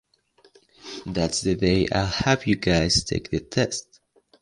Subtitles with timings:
[1.05, 3.99] That's the day I'll have you guys take the test.